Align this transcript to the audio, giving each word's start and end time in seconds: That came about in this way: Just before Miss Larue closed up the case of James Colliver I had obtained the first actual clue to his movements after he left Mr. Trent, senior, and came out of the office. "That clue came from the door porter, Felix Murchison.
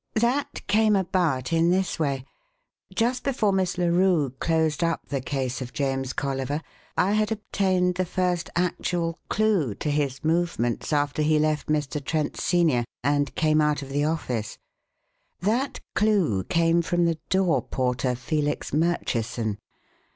That 0.15 0.65
came 0.65 0.95
about 0.95 1.53
in 1.53 1.69
this 1.69 1.99
way: 1.99 2.25
Just 2.91 3.21
before 3.23 3.53
Miss 3.53 3.77
Larue 3.77 4.31
closed 4.39 4.83
up 4.83 5.07
the 5.09 5.21
case 5.21 5.61
of 5.61 5.73
James 5.73 6.11
Colliver 6.11 6.63
I 6.97 7.11
had 7.11 7.31
obtained 7.31 7.93
the 7.93 8.05
first 8.05 8.49
actual 8.55 9.19
clue 9.29 9.75
to 9.75 9.91
his 9.91 10.23
movements 10.23 10.91
after 10.91 11.21
he 11.21 11.37
left 11.37 11.67
Mr. 11.67 12.03
Trent, 12.03 12.35
senior, 12.35 12.83
and 13.03 13.35
came 13.35 13.61
out 13.61 13.83
of 13.83 13.89
the 13.89 14.05
office. 14.05 14.57
"That 15.39 15.79
clue 15.93 16.45
came 16.45 16.81
from 16.81 17.05
the 17.05 17.19
door 17.29 17.61
porter, 17.61 18.15
Felix 18.15 18.73
Murchison. 18.73 19.59